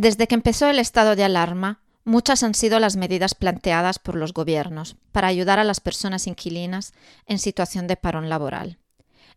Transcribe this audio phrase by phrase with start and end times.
[0.00, 4.32] Desde que empezó el estado de alarma, muchas han sido las medidas planteadas por los
[4.32, 6.94] gobiernos para ayudar a las personas inquilinas
[7.26, 8.78] en situación de parón laboral.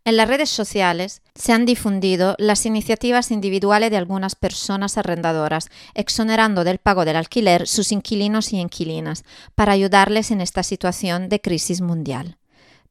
[0.06, 6.64] En las redes sociales se han difundido las iniciativas individuales de algunas personas arrendadoras, exonerando
[6.64, 9.24] del pago del alquiler sus inquilinos y inquilinas,
[9.54, 12.38] para ayudarles en esta situación de crisis mundial.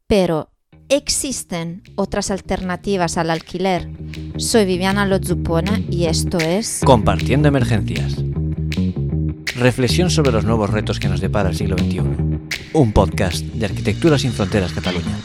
[0.06, 0.52] Pero,
[0.90, 3.90] ¿existen otras alternativas al alquiler?
[4.38, 6.82] Soy Viviana Lozupone y esto es...
[6.84, 8.16] Compartiendo Emergencias.
[9.56, 12.02] Reflexión sobre los nuevos retos que nos depara el siglo XXI.
[12.74, 15.18] Un podcast de Arquitectura sin Fronteras Cataluña.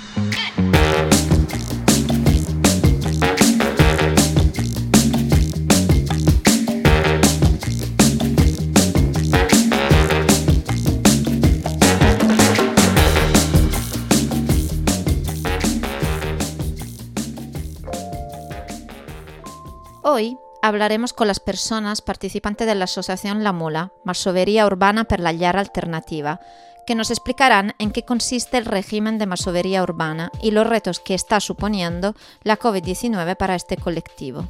[20.68, 25.56] Hablaremos con las personas participantes de la asociación La Mula, Masovería Urbana per la Llar
[25.56, 26.40] Alternativa,
[26.86, 31.14] que nos explicarán en qué consiste el régimen de masovería urbana y los retos que
[31.14, 34.46] está suponiendo la COVID-19 para este colectivo.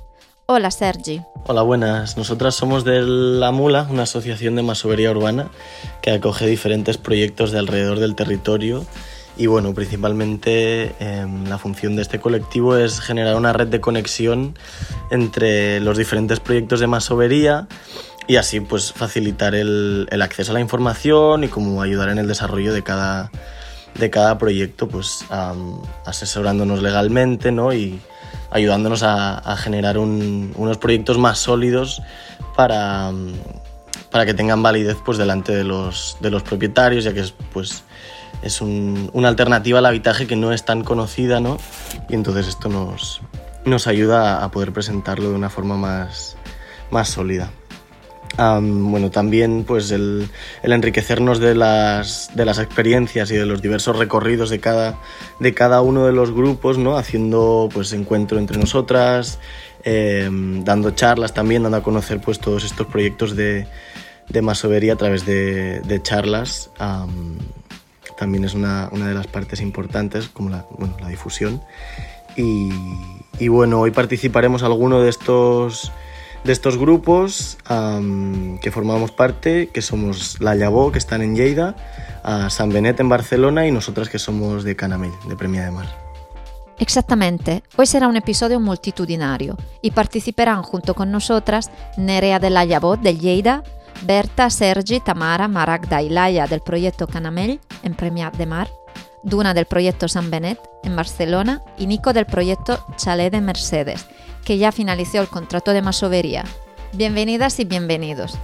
[0.46, 1.20] Hola Sergi.
[1.46, 2.16] Hola, buenas.
[2.16, 5.50] Nosotras somos de La Mula, una asociación de masovería urbana
[6.00, 8.86] que acoge diferentes proyectos de alrededor del territorio
[9.38, 14.58] y bueno, principalmente em, la función de este colectivo es generar una red de conexión
[15.10, 17.68] entre los diferentes proyectos de masovería
[18.26, 22.72] y así pues facilitar el, acceso a la información y como ayudar en el desarrollo
[22.72, 23.30] de cada,
[23.94, 25.24] de cada proyecto, pues
[26.04, 27.72] asesorándonos legalmente ¿no?
[27.72, 28.00] y
[28.50, 32.02] ayudándonos a, generar unos proyectos más sólidos
[32.56, 33.12] para,
[34.10, 37.84] para que tengan validez pues, delante de los, de los propietarios, ya que es pues,
[38.42, 41.58] es una alternativa al habitaje que no es tan conocida, ¿no?
[42.08, 43.20] Y entonces esto nos,
[43.64, 46.36] nos ayuda a poder presentarlo de una forma más,
[46.90, 47.50] más sólida.
[48.36, 50.28] bueno, también pues el,
[50.62, 54.98] enriquecernos de las, de las experiencias y de los diversos recorridos de cada,
[55.40, 56.96] de cada uno de los grupos, ¿no?
[56.96, 59.38] Haciendo pues encuentro entre nosotras,
[59.82, 63.66] em, dando charlas también, dando a conocer pues todos estos proyectos de,
[64.28, 66.70] de masovería a través de, de charlas
[68.18, 71.62] también es una, una de las partes importantes, como la, bueno, la difusión.
[72.36, 72.70] Y,
[73.38, 75.92] y, bueno, hoy participaremos alguno de estos,
[76.44, 77.58] de estos grupos
[78.60, 81.74] que formamos parte, que somos La Llavó, que están en Lleida,
[82.22, 85.86] a San Benet en Barcelona y nosotras que somos de Canamel, de Premia de Mar.
[86.80, 92.96] Exactamente, hoy será un episodio multitudinario y participarán junto con nosotras Nerea de la Llavó
[92.96, 93.64] de Lleida,
[94.02, 98.68] Berta, Sergi, Tamara, Maragda y Laia del proyecto Canamell en Premiat de Mar,
[99.24, 104.06] Duna del proyecto San Benet en Barcelona y Nico del proyecto Chalet de Mercedes,
[104.44, 106.44] que ya finalizó el contrato de masovería.
[106.92, 108.38] Bienvenidas y bienvenidos.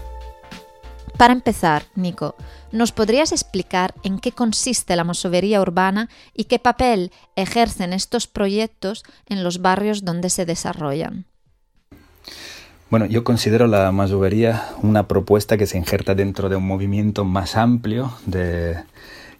[1.16, 2.34] Para empezar, Nico,
[2.72, 9.04] ¿nos podrías explicar en qué consiste la masovería urbana y qué papel ejercen estos proyectos
[9.26, 11.26] en los barrios donde se desarrollan?
[12.91, 17.56] Bueno, yo considero la masovería una propuesta que se injerta dentro de un movimiento más
[17.56, 18.77] amplio de,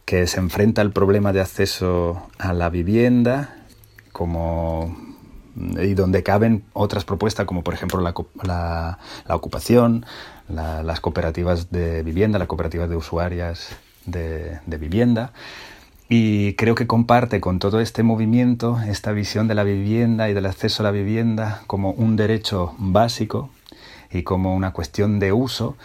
[0.05, 3.57] que se enfrenta al problema de acceso a la vivienda
[4.13, 4.97] como
[5.57, 8.13] y donde caben otras propuestas como por ejemplo la,
[8.43, 8.99] la,
[9.37, 10.05] ocupación,
[10.49, 13.77] las cooperativas de vivienda, las cooperativas de usuarias
[14.07, 15.33] de vivienda.
[16.09, 20.47] Y creo que comparte con todo este movimiento esta visión de la vivienda y del
[20.47, 23.51] acceso a la vivienda como un derecho básico
[24.13, 25.77] y como una cuestión de uso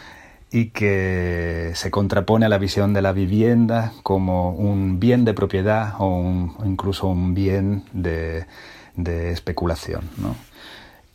[0.51, 5.93] y que se contrapone a la visión de la vivienda como un bien de propiedad
[5.99, 8.45] o, incluso un bien de,
[9.31, 10.09] especulación.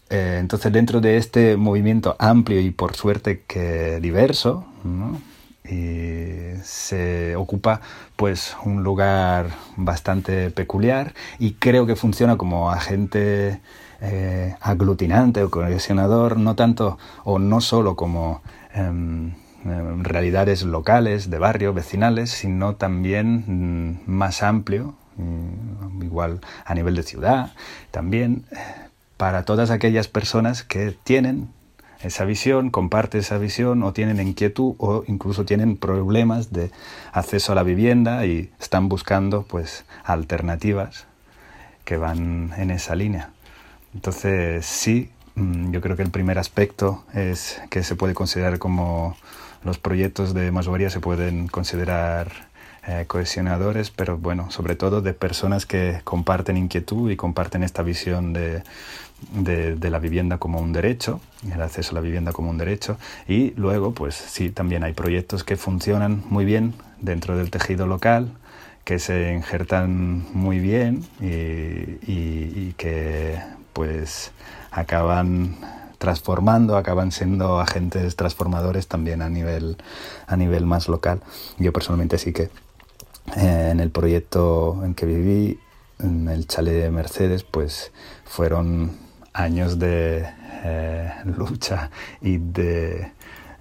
[0.08, 4.64] Eh, entonces dentro de este movimiento amplio y por suerte que diverso,
[5.68, 7.80] y se ocupa
[8.16, 13.60] pues un lugar bastante peculiar y creo que funciona como agente
[14.00, 18.42] eh, aglutinante o cohesionador, no tanto o no solo como
[18.74, 19.32] em,
[19.64, 26.94] em, realidades locales, de barrio, vecinales, sino también mm, más amplio, mm, igual a nivel
[26.96, 27.52] de ciudad,
[27.90, 28.56] también eh,
[29.16, 31.48] para todas aquellas personas que tienen
[32.04, 36.70] esa visión, comparte esa visión o tienen inquietud o incluso tienen problemas de
[37.12, 41.06] acceso a la vivienda y están buscando pues alternativas
[41.84, 43.30] que van en esa línea.
[43.94, 49.16] Entonces sí, mm, yo creo que el primer aspecto es que se puede considerar como
[49.64, 52.30] los proyectos de masovería se pueden considerar
[52.86, 58.34] eh, cohesionadores, pero bueno, sobre todo de personas que comparten inquietud y comparten esta visión
[58.34, 58.62] de,
[59.80, 61.18] la vivienda como un derecho,
[61.50, 62.98] el acceso a la vivienda como un derecho.
[63.26, 68.32] Y luego, pues sí, también hay proyectos que funcionan muy bien dentro del tejido local,
[68.84, 73.38] que se injertan muy bien y, que
[73.72, 74.32] pues
[74.70, 75.56] acaban
[75.96, 79.78] transformando, acaban siendo agentes transformadores también a nivel,
[80.26, 81.22] a nivel más local.
[81.58, 82.50] Yo personalmente sí que
[83.36, 85.60] en el proyecto en que viví,
[85.98, 87.92] en el chalet de Mercedes, pues
[88.24, 88.96] fueron
[89.32, 90.26] años de
[90.64, 91.90] eh, lucha
[92.20, 93.12] y de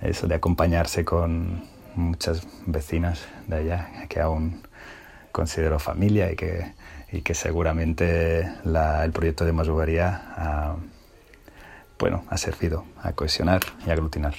[0.02, 1.64] eso, de acompañarse con
[1.96, 4.62] muchas vecinas de allá que aún
[5.32, 6.74] considero familia y que,
[7.12, 10.76] y que seguramente el proyecto de Masubería ha,
[12.00, 14.36] bueno, ha servido a cohesionar y aglutinar.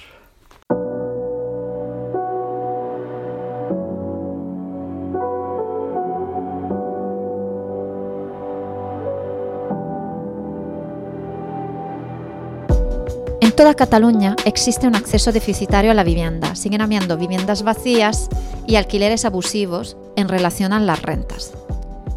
[13.54, 16.54] Toda Cataluña existe un acceso deficitario a la vivienda.
[16.56, 18.28] Siguen habiendo viviendas vacías
[18.66, 21.52] y alquileres abusivos en relación a las rentas.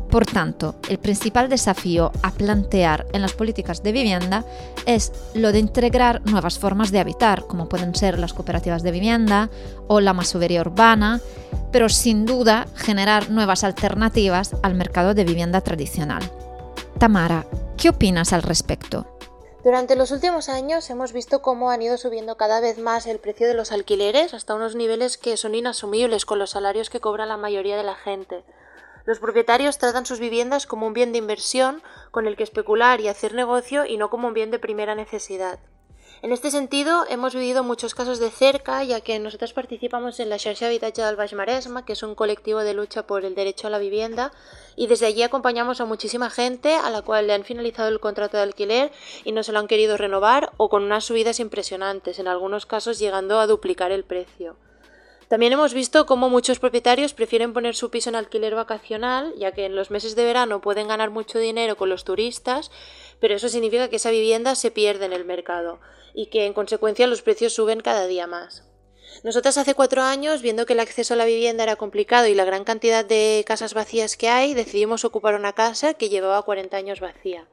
[0.10, 4.46] Por tanto, el principal desafío a plantear en las políticas de vivienda
[4.86, 9.50] es lo de integrar nuevas formas de habitar, como pueden ser las cooperativas de vivienda
[9.88, 11.20] o la masovería urbana,
[11.72, 16.24] pero sin duda generar nuevas alternativas al mercado de vivienda tradicional.
[16.98, 17.46] Tamara,
[17.76, 19.17] ¿qué opinas al respecto?
[19.68, 23.50] Durante los últimos años hemos visto cómo han ido subiendo cada vez más el precio
[23.50, 27.36] de los alquileres hasta unos niveles que son inasumibles con los salarios que cobra la
[27.36, 28.46] mayoría de la gente.
[29.04, 33.10] Los propietarios tratan sus viviendas como un bien de inversión con el que especular y
[33.10, 35.60] hacer negocio y no como un bien de primera necesidad.
[36.24, 40.40] En este sentido, hemos vivido muchos casos de cerca, ya que nosotros participamos en la
[40.40, 43.70] Xarxa Habitatge del Baix Maresma, que es un colectivo de lucha por el derecho a
[43.70, 44.32] la vivienda,
[44.76, 48.36] y desde allí acompañamos a muchísima gente a la cual le han finalizado el contrato
[48.36, 48.92] de alquiler
[49.26, 52.98] y no se lo han querido renovar o con unas subidas impresionantes, en algunos casos
[52.98, 54.58] llegando a duplicar el precio.
[55.28, 59.66] También hemos visto cómo muchos propietarios prefieren poner su piso en alquiler vacacional, ya que
[59.66, 62.72] en los meses de verano pueden ganar mucho dinero con los turistas,
[63.20, 65.80] pero eso significa que esa vivienda se pierde en el mercado
[66.14, 68.64] y que en consecuencia los precios suben cada día más.
[69.24, 72.46] Nosotras hace cuatro años, viendo que el acceso a la vivienda era complicado y la
[72.46, 77.00] gran cantidad de casas vacías que hay, decidimos ocupar una casa que llevaba 40 años
[77.00, 77.48] vacía.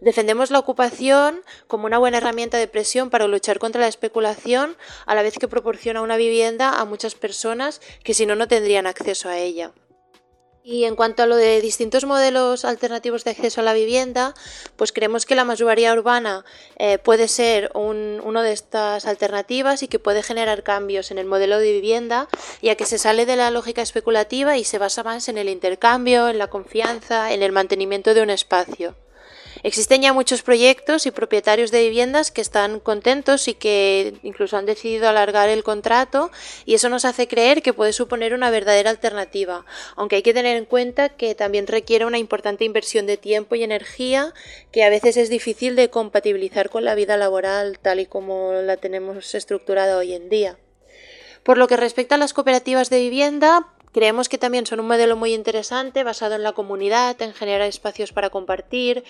[0.00, 4.76] Defendemos la ocupación como una buena herramienta de presión para luchar contra la especulación,
[5.06, 8.86] a la vez que proporciona una vivienda a muchas personas que si no no tendrían
[8.86, 9.72] acceso a ella.
[10.62, 14.34] Y en cuanto a lo de distintos modelos alternativos de acceso a la vivienda,
[14.76, 16.44] pues creemos que la masubaría urbana
[16.76, 21.26] eh, puede ser un, una de estas alternativas y que puede generar cambios en el
[21.26, 22.28] modelo de vivienda,
[22.60, 26.28] ya que se sale de la lógica especulativa y se basa más en el intercambio,
[26.28, 28.94] en la confianza, en el mantenimiento de un espacio.
[29.62, 34.66] Existen ya muchos proyectos y propietarios de viviendas que están contentos y que incluso han
[34.66, 36.30] decidido alargar el contrato
[36.64, 39.66] y eso nos hace creer que puede suponer una verdadera alternativa,
[39.96, 43.62] aunque hay que tener en cuenta que también requiere una importante inversión de tiempo y
[43.62, 44.32] energía
[44.72, 48.76] que a veces es difícil de compatibilizar con la vida laboral tal y como la
[48.78, 50.58] tenemos estructurada hoy en día.
[51.42, 55.16] Por lo que respecta a las cooperativas de vivienda, Creemos que también son un modelo
[55.16, 59.04] muy interesante basado en la comunidad, en generar espacios para compartir,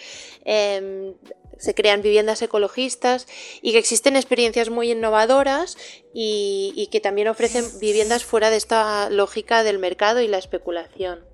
[0.44, 1.14] em,
[1.58, 3.26] se crean viviendas ecologistas
[3.60, 5.76] y que existen experiencias muy innovadoras
[6.14, 11.24] y, y que también ofrecen viviendas fuera de esta lógica del mercado y la especulación.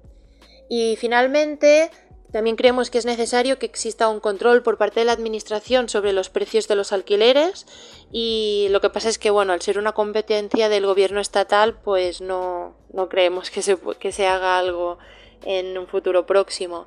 [0.69, 1.91] Y finalmente,
[2.33, 6.13] también creemos que es necesario que exista un control por parte de la Administración sobre
[6.13, 7.67] los precios de los alquileres
[8.13, 12.21] y lo que pasa es que, bueno, al ser una competencia del gobierno estatal, pues
[12.21, 14.99] no, no creemos que se, que se haga algo
[15.45, 16.87] en un futuro próximo.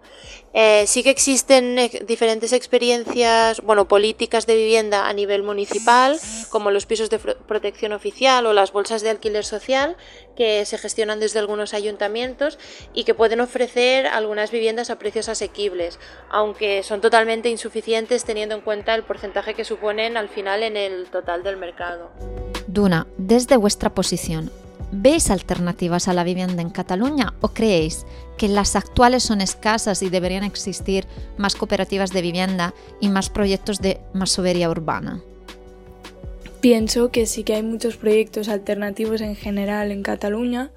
[0.54, 6.86] Eh, sí que existen diferentes experiencias, bueno, políticas de vivienda a nivel municipal, como los
[6.86, 9.96] pisos de protección oficial o las bolsas de alquiler social,
[10.36, 12.58] que se gestionan desde algunos ayuntamientos
[12.94, 18.62] y que pueden ofrecer algunas viviendas a precios asequibles, aunque son totalmente insuficientes teniendo en
[18.62, 22.12] cuenta el porcentaje que suponen al final en el total del mercado.
[22.68, 24.52] Duna, desde vuestra posición,
[24.92, 28.06] ¿Veis alternativas a la vivienda en Cataluña o creéis
[28.38, 31.06] que las actuales son escasas y deberían existir
[31.38, 35.22] más cooperativas de vivienda y más proyectos de masovería urbana?
[36.60, 40.72] Pienso que sí que hay muchos proyectos alternativos en general en Cataluña,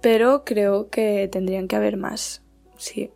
[0.00, 2.42] pero creo que tendrían que haber más.
[2.76, 3.10] Sí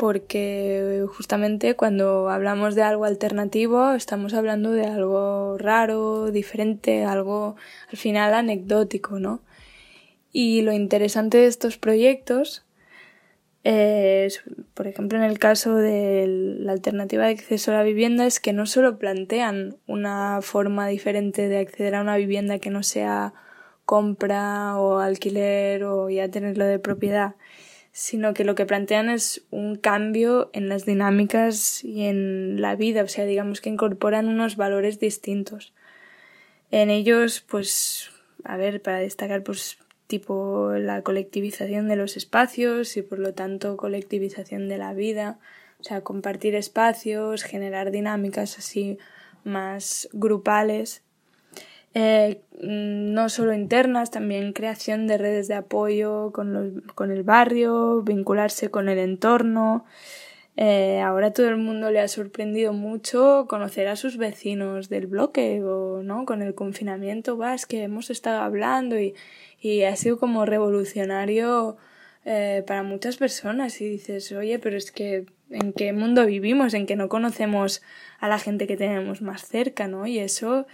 [0.00, 7.56] porque justamente cuando hablamos de algo alternativo estamos hablando de algo raro, diferente, algo
[7.92, 9.42] al final anecdótico, ¿no?
[10.32, 12.64] Y lo interesante de estos proyectos
[13.62, 14.42] es,
[14.72, 18.54] por ejemplo, en el caso de la alternativa de acceso a la vivienda, es que
[18.54, 23.34] no solo plantean una forma diferente de acceder a una vivienda que no sea
[23.84, 27.34] compra o alquiler o ya tenerlo de propiedad,
[27.92, 33.02] sino que lo que plantean es un cambio en las dinámicas y en la vida,
[33.02, 35.72] o sea, digamos que incorporan unos valores distintos.
[36.70, 38.10] En ellos, pues,
[38.44, 43.76] a ver, para destacar, pues, tipo la colectivización de los espacios y por lo tanto
[43.76, 45.38] colectivización de la vida,
[45.78, 48.98] o sea, compartir espacios, generar dinámicas así
[49.44, 51.02] más grupales,
[51.94, 58.70] eh, no solo internas, también creación de redes de apoyo con, con el barrio, vincularse
[58.70, 59.84] con el entorno.
[60.56, 65.62] Eh, ahora todo el mundo le ha sorprendido mucho conocer a sus vecinos del bloque
[65.62, 69.14] o no con el confinamiento, va, es que hemos estado hablando y,
[69.60, 71.76] y ha sido como revolucionario
[72.24, 76.86] eh, para muchas personas y dices, oye, pero es que en qué mundo vivimos, en
[76.86, 77.82] que no conocemos
[78.18, 80.06] a la gente que tenemos más cerca, ¿no?
[80.06, 80.66] Y eso,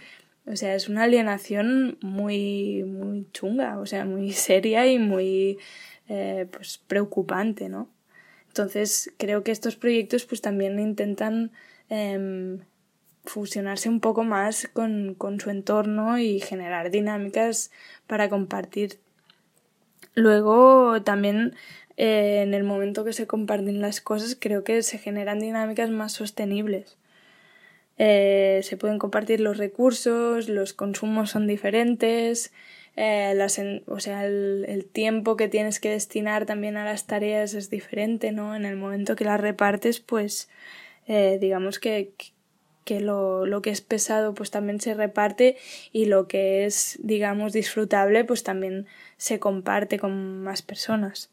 [0.47, 5.57] o sea, es una alienación muy, muy chunga, o sea, muy seria y muy,
[6.07, 7.89] eh, pues, preocupante, ¿no?
[8.47, 11.51] Entonces, creo que estos proyectos, pues, también intentan
[11.89, 12.57] eh,
[13.27, 17.71] fusionarse un poco más con, con su entorno y generar dinámicas
[18.07, 18.99] para compartir.
[20.15, 21.53] Luego también
[21.97, 26.13] eh, en el momento que se comparten las cosas creo que se generan dinámicas más
[26.13, 26.97] sostenibles.
[27.97, 32.51] Eh, se pueden compartir los recursos, los consumos son diferentes,
[32.95, 37.69] eh, las o sea, el, tiempo que tienes que destinar también a las tareas es
[37.69, 38.55] diferente, ¿no?
[38.55, 40.49] En el momento que las repartes, pues
[41.07, 42.11] digamos que,
[42.87, 45.55] que lo, lo, que es pesado pues también se reparte
[45.93, 48.87] y lo que es digamos disfrutable pues también
[49.17, 51.29] se comparte con más personas.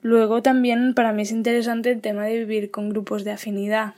[0.00, 3.94] Luego también para mí es interesante el tema de vivir con grupos de afinidad,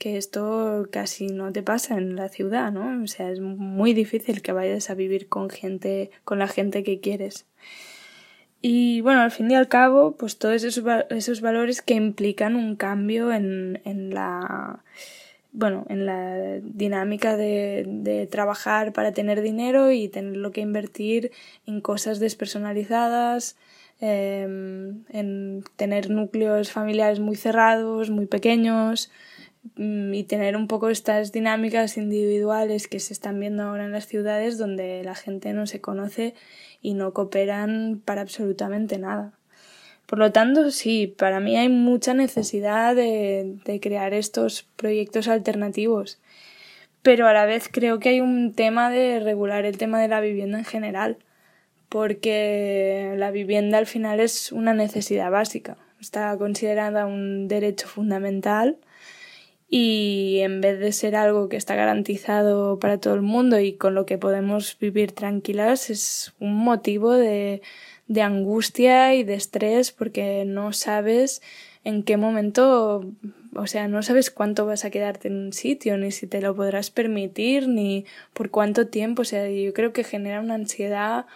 [0.00, 3.04] que esto casi no te pasa en la ciudad, ¿no?
[3.04, 7.00] O sea, es muy difícil que vayas a vivir con gente, con la gente que
[7.00, 7.46] quieres.
[8.62, 12.76] Y bueno, al fin y al cabo, pues todos esos, esos valores que implican un
[12.76, 14.82] cambio en, en la
[15.52, 21.30] bueno, en la dinámica de, de, trabajar para tener dinero y tenerlo que invertir
[21.66, 23.56] en cosas despersonalizadas,
[24.00, 24.44] eh,
[25.10, 29.10] en tener núcleos familiares muy cerrados, muy pequeños
[29.76, 34.58] y tener un poco estas dinámicas individuales que se están viendo ahora en las ciudades
[34.58, 36.34] donde la gente no se conoce
[36.80, 39.32] y no cooperan para absolutamente nada.
[40.06, 46.18] Por lo tanto, sí, para mí hay mucha necesidad de, de crear estos proyectos alternativos
[47.02, 50.20] pero a la vez creo que hay un tema de regular el tema de la
[50.20, 51.18] vivienda en general,
[51.88, 58.78] porque la vivienda al final es una necesidad básica, está considerada un derecho fundamental
[59.70, 63.94] y en vez de ser algo que está garantizado para todo el mundo y con
[63.94, 67.62] lo que podemos vivir tranquilas, es un motivo de,
[68.08, 71.40] de angustia y de estrés porque no sabes
[71.84, 73.04] en qué momento,
[73.54, 76.54] o sea, no sabes cuánto vas a quedarte en un sitio, ni si te lo
[76.56, 81.26] podrás permitir, ni por cuánto tiempo, o sea, yo creo que genera una ansiedad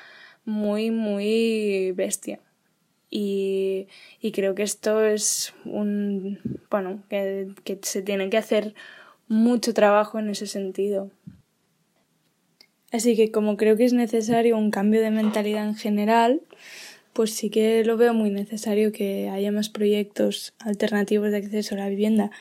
[0.45, 2.41] muy, muy bestia.
[3.17, 3.87] Y,
[4.21, 8.75] y creo que esto es un, bueno, que, que se tiene que hacer
[9.29, 11.13] mucho trabajo en ese sentido.
[12.91, 16.41] Así que como creo que es necesario un cambio de mentalidad en general,
[17.13, 21.79] pues sí que lo veo muy necesario que haya más proyectos alternativos de acceso a
[21.79, 22.33] la vivienda,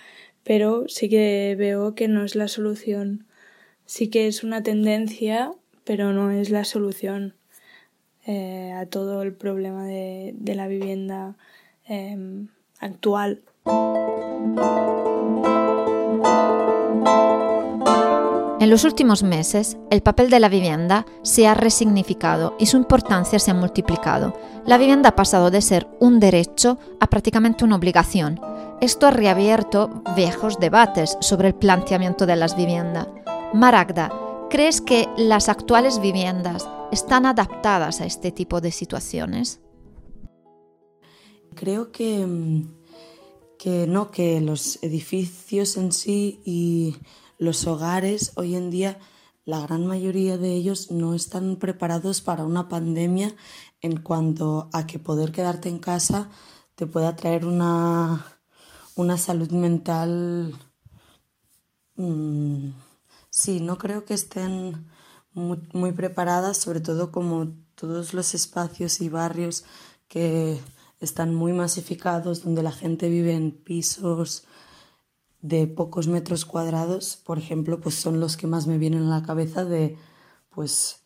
[0.44, 3.28] pero sí que veo que no es la solución.
[3.86, 5.52] Sí que es una tendencia,
[5.84, 7.36] pero no es la solución
[8.26, 11.36] eh, a todo el problema de, la vivienda
[11.88, 12.46] eh,
[12.80, 13.42] actual.
[18.64, 23.38] En los últimos meses, el papel de la vivienda se ha resignificado y su importancia
[23.38, 24.34] se ha multiplicado.
[24.66, 28.40] La vivienda ha pasado de ser un derecho a prácticamente una obligación.
[28.80, 33.10] Esto ha reabierto viejos debates sobre el planteamiento de las viviendas.
[33.54, 34.10] Maragda,
[34.50, 39.60] ¿crees que las actuales viviendas están adaptadas a este tipo de situaciones?
[41.56, 42.66] Creo que,
[43.58, 46.96] que no, que los edificios en sí y
[47.38, 49.00] los hogares hoy en día,
[49.44, 53.36] la gran mayoría de ellos no están preparados para una pandemia
[53.82, 56.30] en cuanto a que poder quedarte en casa
[56.76, 58.26] te pueda traer una,
[58.96, 60.56] una salud mental.
[61.96, 62.70] Mm,
[63.30, 64.88] sí, no creo que estén
[65.34, 69.66] muy, preparadas, sobre todo como todos los espacios y barrios
[70.08, 70.60] que
[71.00, 74.46] están muy masificados, donde la gente vive en pisos
[75.42, 79.24] de pocos metros cuadrados, por ejemplo, pues son los que más me vienen a la
[79.24, 79.98] cabeza de
[80.50, 81.02] pues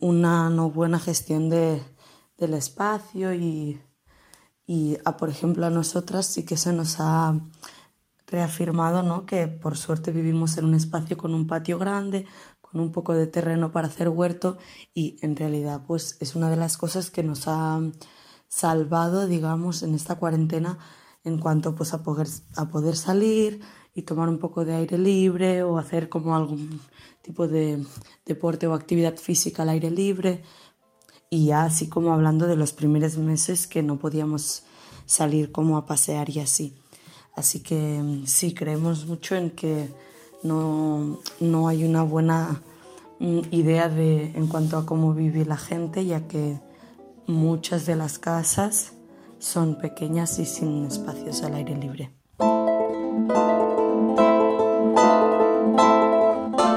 [0.00, 1.82] una no buena gestión de,
[2.38, 3.80] del espacio y,
[4.66, 7.38] y a, por ejemplo a nosotras sí que se nos ha
[8.26, 9.26] reafirmado ¿no?
[9.26, 12.26] que por suerte vivimos en un espacio con un patio grande,
[12.70, 14.58] con un poco de terreno para hacer huerto
[14.94, 17.80] y en realidad pues es una de las cosas que nos ha
[18.48, 20.78] salvado digamos en esta cuarentena
[21.24, 23.60] en cuanto pues a poder, a poder salir
[23.94, 26.80] y tomar un poco de aire libre o hacer como algún
[27.22, 27.84] tipo de
[28.24, 30.42] deporte o actividad física al aire libre
[31.28, 34.64] y ya así como hablando de los primeros meses que no podíamos
[35.06, 36.76] salir como a pasear y así.
[37.34, 39.88] Así que mm, sí, creemos mucho en que
[40.42, 42.62] no, no hay una buena
[43.18, 46.60] mm, idea de, en cuanto a cómo vive la gente, ya que
[47.26, 48.92] muchas de las casas
[49.38, 52.10] son pequeñas y sin espacios al aire libre.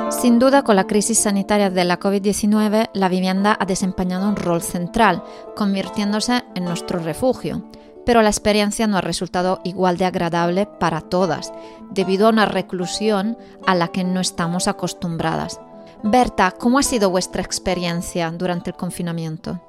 [0.09, 4.61] Sin duda, con la crisis sanitaria de la COVID-19, la vivienda ha desempeñado un rol
[4.61, 5.21] central,
[5.53, 7.63] convirtiéndose en nuestro refugio
[8.05, 11.53] pero la experiencia no ha resultado igual de agradable para todas,
[11.91, 15.59] debido a una reclusión a la que no estamos acostumbradas.
[16.03, 19.61] Berta, ¿cómo ha sido vuestra experiencia durante el confinamiento?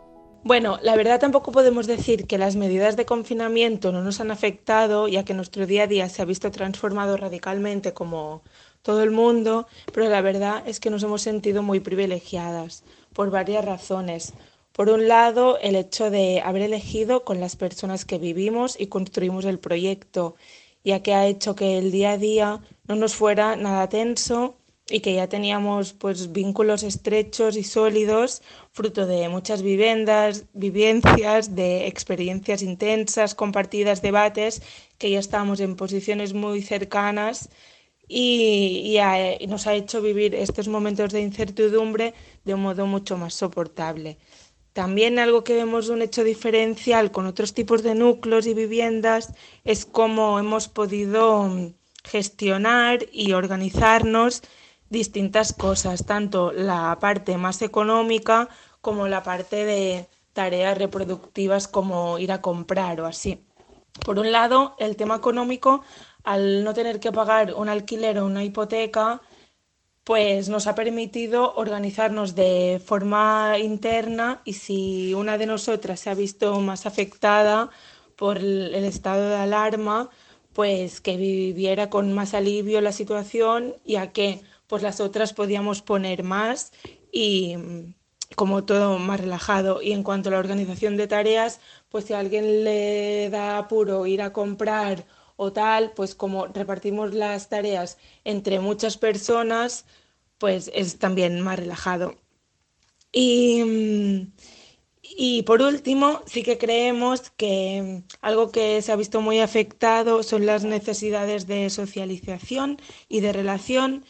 [0.43, 5.09] Bueno, la verdad tampoco podemos decir que las medidas de confinamiento no nos han afectado,
[5.09, 8.43] ya que nuestro día a día se ha visto transformado radicalmente como
[8.83, 13.64] todo el mundo, pero la verdad es que nos hemos sentido muy privilegiadas por varias
[13.64, 14.35] razones.
[14.75, 19.45] Por un lado, el hecho de haber elegido con las personas que vivimos y construimos
[19.47, 20.35] el proyecto,
[20.85, 24.57] ya que ha hecho que el día a día no nos fuera nada tenso
[24.90, 31.87] y que ya teníamos pues vínculos estrechos y sólidos, fruto de muchas viviendas, vivencias, de
[31.87, 34.61] experiencias intensas, compartidas, debates,
[34.99, 37.49] que ya estábamos en posiciones muy cercanas
[38.09, 38.99] y,
[39.40, 42.12] y nos ha hecho vivir estos momentos de incertidumbre
[42.45, 44.19] de un modo mucho más soportable.
[44.75, 49.87] También algo que vemos un hecho diferencial con otros tipos de núcleos y viviendas es
[49.87, 54.42] cómo hemos podido mm, gestionar y organizarnos
[54.90, 58.48] distintas cosas, tanto la parte más económica
[58.81, 63.40] como la parte de tareas reproductivas como ir a comprar o así.
[64.05, 65.85] Por un lado, el tema económico,
[66.25, 69.22] al no tener que pagar un alquiler o una hipoteca,
[70.05, 76.14] pues nos ha permitido organizarnos de forma interna y si una de nosotras se ha
[76.14, 77.71] visto más afectada
[78.17, 80.11] por el estado de alarma,
[80.53, 85.83] pues que viviera con más alivio la situación y a que pues las otras podíamos
[85.83, 86.73] poner más
[87.11, 87.57] y
[88.37, 89.83] como todo más relajado.
[89.83, 94.07] Y en cuanto a la organización de tareas, pues si a alguien le da apuro
[94.07, 99.87] ir a comprar o tal, pues como repartimos las tareas entre muchas personas,
[100.38, 102.16] pues es también más relajado.
[103.12, 104.29] Y,
[105.03, 110.47] y por último, sí que creemos que algo que se ha visto muy afectado son
[110.47, 114.05] las necesidades de socialización y de relación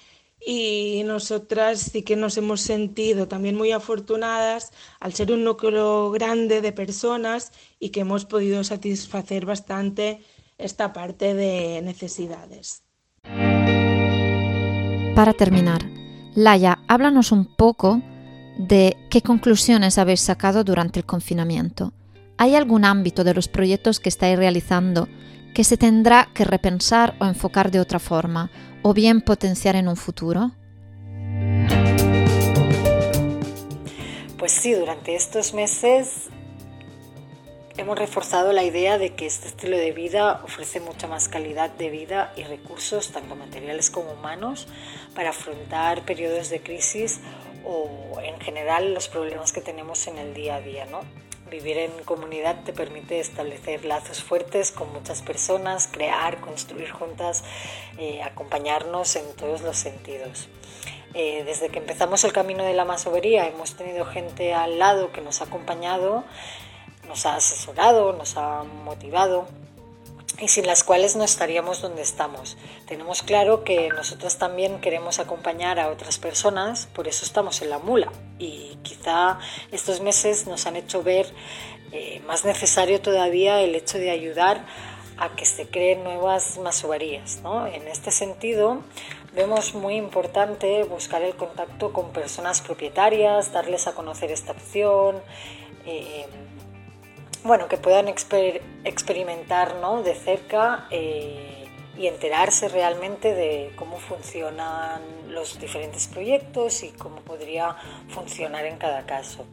[0.46, 6.60] y nosotras sí que nos hemos sentido también muy afortunadas al ser un núcleo grande
[6.60, 10.20] de personas y que hemos podido satisfacer bastante
[10.58, 12.82] esta parte de necesidades.
[15.14, 15.82] Para terminar,
[16.34, 18.02] Laia, háblanos un poco
[18.58, 21.92] de qué conclusiones habéis sacado durante el confinamiento.
[22.36, 25.08] ¿Hay algún ámbito de los proyectos que estáis realizando
[25.54, 28.50] que se tendrá que repensar o enfocar de otra forma,
[28.82, 30.50] o bien potenciar en un futuro?
[34.36, 36.28] Pues sí, durante estos meses
[37.76, 41.90] hemos reforzado la idea de que este estilo de vida ofrece mucha más calidad de
[41.90, 44.68] vida y recursos, tanto materiales como humanos,
[45.14, 47.20] para afrontar periodos de crisis
[47.64, 50.86] o en general los problemas que tenemos en el día a día.
[50.86, 51.00] ¿no?
[51.50, 57.44] Vivir en comunidad te permite establecer lazos fuertes con muchas personas, crear, construir juntas,
[57.98, 60.48] eh, acompañarnos en todos los sentidos.
[61.14, 65.20] Eh, desde que empezamos el camino de la masovería hemos tenido gente al lado que
[65.20, 66.24] nos ha acompañado
[67.08, 69.46] nos ha asesorado, nos ha motivado
[70.40, 72.56] y sin las cuales no estaríamos donde estamos.
[72.86, 77.78] Tenemos claro que nosotros también queremos acompañar a otras personas, por eso estamos en la
[77.78, 79.38] mula y quizá
[79.70, 81.26] estos meses nos han hecho ver
[81.92, 84.64] eh, más necesario todavía el hecho de ayudar
[85.16, 87.40] a que se creen nuevas masoverías.
[87.42, 87.68] ¿no?
[87.68, 88.82] En este sentido,
[89.32, 95.22] vemos muy importante buscar el contacto con personas propietarias, darles a conocer esta opción,
[95.86, 96.26] eh,
[97.44, 100.02] bueno, que puedan experimentar ¿no?
[100.02, 107.76] de cerca eh, y enterarse realmente de cómo funcionan los diferentes proyectos y cómo podría
[108.08, 109.44] funcionar en cada caso.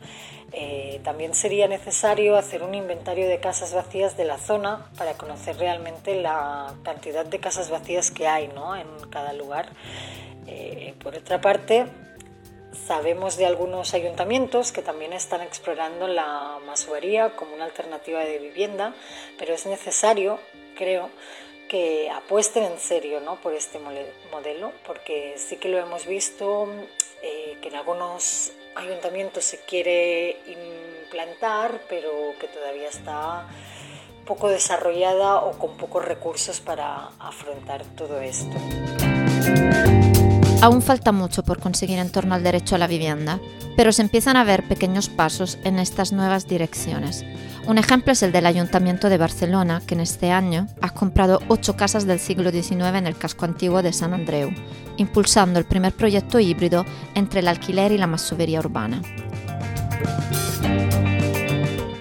[0.54, 5.58] Eh, también sería necesario hacer un inventario de casas vacías de la zona para conocer
[5.58, 8.76] realmente la cantidad de casas vacías que hay ¿no?
[8.76, 9.70] en cada lugar.
[10.48, 11.86] Eh, por otra parte,
[12.86, 18.94] sabemos de algunos ayuntamientos que también están explorando la masovería como una alternativa de vivienda,
[19.38, 20.40] pero es necesario,
[20.76, 21.10] creo,
[21.70, 23.38] que apuesten en serio ¿no?
[23.38, 26.68] por este modelo, porque sí que lo hemos visto
[27.22, 30.38] eh, que en algunos ayuntamientos se quiere
[31.06, 33.48] implantar, pero que todavía está
[34.26, 38.58] poco desarrollada o con pocos recursos para afrontar todo esto.
[40.62, 43.40] Aún falta mucho por conseguir en torno al derecho a la vivienda,
[43.76, 47.26] pero se empiezan a ver pequeños pasos en estas nuevas direcciones.
[47.66, 51.76] Un ejemplo es el del Ayuntamiento de Barcelona, que en este año ha comprado ocho
[51.76, 54.52] casas del siglo XIX en el casco antiguo de San Andreu,
[54.98, 59.02] impulsando el primer proyecto híbrido entre el alquiler y la masovería urbana.